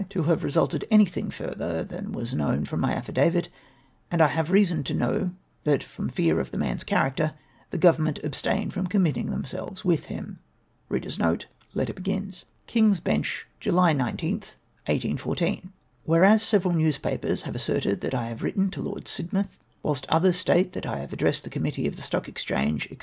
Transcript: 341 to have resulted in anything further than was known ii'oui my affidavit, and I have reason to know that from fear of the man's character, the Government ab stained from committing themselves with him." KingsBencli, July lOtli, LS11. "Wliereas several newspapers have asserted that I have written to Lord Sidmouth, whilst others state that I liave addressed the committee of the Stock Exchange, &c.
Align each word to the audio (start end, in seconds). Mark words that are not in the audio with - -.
341 0.09 0.25
to 0.25 0.31
have 0.31 0.43
resulted 0.43 0.81
in 0.81 0.91
anything 0.93 1.29
further 1.29 1.83
than 1.83 2.11
was 2.11 2.33
known 2.33 2.65
ii'oui 2.65 2.79
my 2.79 2.91
affidavit, 2.91 3.49
and 4.09 4.19
I 4.19 4.29
have 4.29 4.49
reason 4.49 4.83
to 4.85 4.95
know 4.95 5.29
that 5.61 5.83
from 5.83 6.09
fear 6.09 6.39
of 6.39 6.49
the 6.49 6.57
man's 6.57 6.83
character, 6.83 7.35
the 7.69 7.77
Government 7.77 8.19
ab 8.23 8.33
stained 8.33 8.73
from 8.73 8.87
committing 8.87 9.29
themselves 9.29 9.85
with 9.85 10.05
him." 10.05 10.39
KingsBencli, 10.91 11.45
July 13.59 13.93
lOtli, 13.93 14.43
LS11. 14.87 15.69
"Wliereas 16.07 16.39
several 16.41 16.73
newspapers 16.73 17.43
have 17.43 17.53
asserted 17.55 18.01
that 18.01 18.15
I 18.15 18.25
have 18.25 18.41
written 18.41 18.71
to 18.71 18.81
Lord 18.81 19.05
Sidmouth, 19.07 19.59
whilst 19.83 20.07
others 20.09 20.35
state 20.35 20.73
that 20.73 20.87
I 20.87 21.05
liave 21.05 21.13
addressed 21.13 21.43
the 21.43 21.51
committee 21.51 21.87
of 21.87 21.95
the 21.95 22.01
Stock 22.01 22.27
Exchange, 22.27 22.89
&c. 22.89 22.97